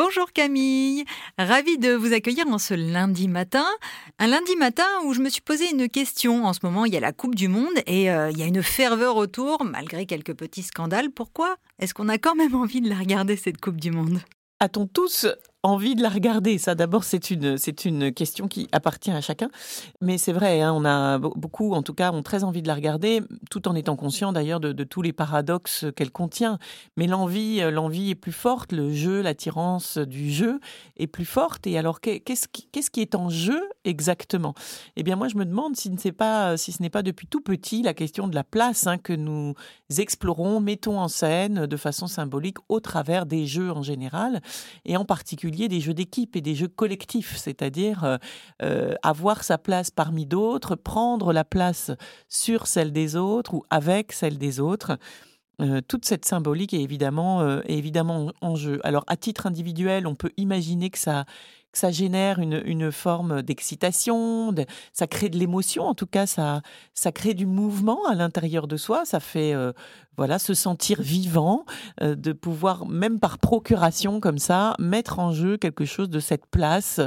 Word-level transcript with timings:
Bonjour 0.00 0.32
Camille, 0.32 1.04
ravie 1.38 1.76
de 1.76 1.92
vous 1.92 2.12
accueillir 2.12 2.46
en 2.46 2.58
ce 2.58 2.72
lundi 2.72 3.26
matin. 3.26 3.66
Un 4.20 4.28
lundi 4.28 4.54
matin 4.54 4.86
où 5.04 5.12
je 5.12 5.20
me 5.20 5.28
suis 5.28 5.40
posé 5.40 5.68
une 5.68 5.88
question. 5.88 6.44
En 6.44 6.52
ce 6.52 6.60
moment, 6.62 6.84
il 6.84 6.94
y 6.94 6.96
a 6.96 7.00
la 7.00 7.10
Coupe 7.10 7.34
du 7.34 7.48
Monde 7.48 7.74
et 7.84 8.08
euh, 8.08 8.30
il 8.30 8.38
y 8.38 8.44
a 8.44 8.46
une 8.46 8.62
ferveur 8.62 9.16
autour, 9.16 9.64
malgré 9.64 10.06
quelques 10.06 10.34
petits 10.34 10.62
scandales. 10.62 11.10
Pourquoi 11.10 11.56
est-ce 11.80 11.94
qu'on 11.94 12.08
a 12.08 12.16
quand 12.16 12.36
même 12.36 12.54
envie 12.62 12.80
de 12.80 12.88
la 12.88 12.94
regarder, 12.94 13.34
cette 13.34 13.60
Coupe 13.60 13.80
du 13.80 13.90
Monde? 13.90 14.20
A-t-on 14.60 14.86
tous 14.86 15.26
envie 15.62 15.94
de 15.94 16.02
la 16.02 16.08
regarder 16.08 16.58
Ça, 16.58 16.74
d'abord, 16.74 17.04
c'est 17.04 17.30
une, 17.30 17.58
c'est 17.58 17.84
une 17.84 18.12
question 18.12 18.48
qui 18.48 18.68
appartient 18.72 19.10
à 19.10 19.20
chacun. 19.20 19.48
Mais 20.00 20.18
c'est 20.18 20.32
vrai, 20.32 20.60
hein, 20.60 20.72
on 20.72 20.84
a 20.84 21.18
beaucoup, 21.18 21.74
en 21.74 21.82
tout 21.82 21.94
cas, 21.94 22.12
ont 22.12 22.22
très 22.22 22.44
envie 22.44 22.62
de 22.62 22.68
la 22.68 22.74
regarder, 22.74 23.22
tout 23.50 23.68
en 23.68 23.74
étant 23.74 23.96
conscient 23.96 24.32
d'ailleurs 24.32 24.60
de, 24.60 24.84
tous 24.84 25.02
les 25.02 25.12
paradoxes 25.12 25.86
qu'elle 25.96 26.10
contient. 26.10 26.58
Mais 26.96 27.06
l'envie, 27.06 27.60
euh, 27.60 27.70
l'envie 27.70 28.10
est 28.10 28.14
plus 28.14 28.32
forte, 28.32 28.72
le 28.72 28.92
jeu, 28.92 29.20
l'attirance 29.20 29.98
du 29.98 30.30
jeu 30.30 30.60
est 30.96 31.06
plus 31.06 31.24
forte. 31.24 31.66
Et 31.66 31.78
alors, 31.78 32.00
qu'est-ce 32.00 32.48
qui, 32.48 32.68
qu'est-ce 32.70 32.90
qui 32.90 33.00
est 33.00 33.14
en 33.14 33.28
jeu 33.28 33.60
exactement 33.88 34.54
Eh 34.96 35.02
bien, 35.02 35.16
moi, 35.16 35.28
je 35.28 35.36
me 35.36 35.44
demande 35.44 35.76
si, 35.76 35.90
ne 35.90 36.10
pas, 36.10 36.56
si 36.56 36.72
ce 36.72 36.82
n'est 36.82 36.90
pas 36.90 37.02
depuis 37.02 37.26
tout 37.26 37.40
petit 37.40 37.82
la 37.82 37.94
question 37.94 38.28
de 38.28 38.34
la 38.34 38.44
place 38.44 38.86
hein, 38.86 38.98
que 38.98 39.12
nous 39.12 39.54
explorons, 39.96 40.60
mettons 40.60 41.00
en 41.00 41.08
scène 41.08 41.66
de 41.66 41.76
façon 41.76 42.06
symbolique 42.06 42.58
au 42.68 42.80
travers 42.80 43.26
des 43.26 43.46
jeux 43.46 43.70
en 43.72 43.82
général, 43.82 44.40
et 44.84 44.96
en 44.96 45.04
particulier 45.04 45.68
des 45.68 45.80
jeux 45.80 45.94
d'équipe 45.94 46.36
et 46.36 46.40
des 46.40 46.54
jeux 46.54 46.68
collectifs, 46.68 47.36
c'est-à-dire 47.36 48.04
euh, 48.04 48.16
euh, 48.62 48.94
avoir 49.02 49.42
sa 49.44 49.58
place 49.58 49.90
parmi 49.90 50.26
d'autres, 50.26 50.76
prendre 50.76 51.32
la 51.32 51.44
place 51.44 51.90
sur 52.28 52.66
celle 52.66 52.92
des 52.92 53.16
autres 53.16 53.54
ou 53.54 53.64
avec 53.70 54.12
celle 54.12 54.38
des 54.38 54.60
autres. 54.60 54.98
Euh, 55.60 55.80
toute 55.80 56.04
cette 56.04 56.24
symbolique 56.24 56.72
est 56.72 56.82
évidemment, 56.82 57.62
en 58.40 58.54
jeu. 58.54 58.80
Alors 58.84 59.04
à 59.08 59.16
titre 59.16 59.46
individuel, 59.46 60.06
on 60.06 60.14
peut 60.14 60.30
imaginer 60.36 60.90
que 60.90 60.98
ça 60.98 61.24
ça 61.78 61.92
génère 61.92 62.40
une, 62.40 62.60
une 62.64 62.90
forme 62.90 63.42
d'excitation, 63.42 64.52
ça 64.92 65.06
crée 65.06 65.28
de 65.28 65.38
l'émotion, 65.38 65.84
en 65.84 65.94
tout 65.94 66.06
cas 66.06 66.26
ça, 66.26 66.60
ça 66.92 67.12
crée 67.12 67.34
du 67.34 67.46
mouvement 67.46 68.04
à 68.08 68.14
l'intérieur 68.14 68.66
de 68.66 68.76
soi, 68.76 69.04
ça 69.04 69.20
fait 69.20 69.54
euh, 69.54 69.72
voilà 70.16 70.40
se 70.40 70.54
sentir 70.54 71.00
vivant, 71.00 71.64
euh, 72.02 72.16
de 72.16 72.32
pouvoir 72.32 72.86
même 72.86 73.20
par 73.20 73.38
procuration 73.38 74.18
comme 74.18 74.38
ça 74.38 74.74
mettre 74.80 75.20
en 75.20 75.30
jeu 75.32 75.56
quelque 75.56 75.84
chose 75.84 76.10
de 76.10 76.18
cette 76.18 76.46
place 76.46 77.00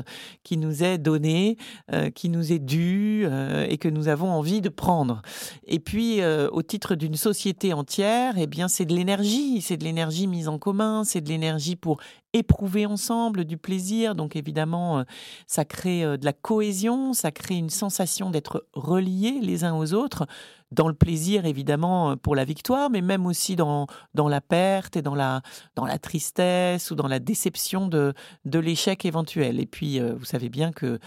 qui 0.43 0.55
nous 0.55 0.83
est 0.83 0.97
donnée, 0.97 1.57
euh, 1.91 2.09
qui 2.09 2.29
nous 2.29 2.53
est 2.53 2.59
due 2.59 3.27
et 3.67 3.77
que 3.77 3.89
nous 3.89 4.07
avons 4.07 4.31
envie 4.31 4.61
de 4.61 4.69
prendre. 4.69 5.21
Et 5.67 5.79
puis 5.79 6.21
au 6.23 6.61
titre 6.61 6.95
d'une 6.95 7.15
société 7.15 7.73
entière, 7.73 8.35
eh 8.37 8.47
bien 8.47 8.69
c'est 8.69 8.85
de 8.85 8.95
l'énergie, 8.95 9.61
c'est 9.61 9.77
de 9.77 9.83
l'énergie 9.83 10.27
mise 10.27 10.47
en 10.47 10.57
commun, 10.57 11.03
c'est 11.03 11.21
de 11.21 11.29
l'énergie 11.29 11.75
pour 11.75 11.99
éprouver 12.33 12.85
ensemble 12.85 13.45
du 13.45 13.57
plaisir. 13.57 14.15
Donc 14.15 14.35
évidemment, 14.35 14.60
euh, 14.67 15.03
ça 15.47 15.65
crée 15.65 16.03
euh, 16.03 16.17
de 16.17 16.25
la 16.25 16.33
cohésion, 16.33 17.13
ça 17.13 17.31
crée 17.31 17.55
une 17.55 17.69
sensation 17.69 18.29
d'être 18.29 18.67
reliés 18.73 19.39
les 19.41 19.63
uns 19.63 19.75
aux 19.75 19.93
autres, 19.93 20.25
dans 20.71 20.87
le 20.87 20.93
plaisir 20.93 21.45
évidemment 21.45 22.11
euh, 22.11 22.15
pour 22.15 22.35
la 22.35 22.45
victoire, 22.45 22.89
mais 22.89 23.01
même 23.01 23.25
aussi 23.25 23.55
dans, 23.55 23.87
dans 24.13 24.27
la 24.27 24.41
perte 24.41 24.95
et 24.97 25.01
dans 25.01 25.15
la, 25.15 25.41
dans 25.75 25.85
la 25.85 25.99
tristesse 25.99 26.91
ou 26.91 26.95
dans 26.95 27.07
la 27.07 27.19
déception 27.19 27.87
de, 27.87 28.13
de 28.45 28.59
l'échec 28.59 29.05
éventuel. 29.05 29.59
Et 29.59 29.65
puis, 29.65 29.99
vous 29.99 30.25
savez 30.25 30.49
bien 30.49 30.71
que 30.71 30.99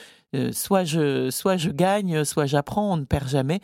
soit, 0.52 0.84
je, 0.84 1.30
soit 1.30 1.56
je 1.56 1.70
gagne, 1.70 2.24
soit 2.24 2.46
j'apprends, 2.46 2.92
on 2.92 2.96
ne 2.96 3.04
perd 3.04 3.28
jamais. 3.28 3.60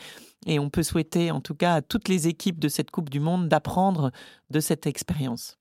Et 0.47 0.58
on 0.58 0.70
peut 0.70 0.82
souhaiter 0.82 1.30
en 1.30 1.41
tout 1.41 1.54
cas 1.54 1.75
à 1.75 1.82
toutes 1.82 2.08
les 2.08 2.28
équipes 2.28 2.58
de 2.58 2.69
cette 2.69 2.91
Coupe 2.91 3.10
du 3.10 3.20
Monde 3.20 3.48
d'apprendre 3.48 4.10
de 4.48 4.60
cette 4.60 4.86
expérience. 4.86 5.59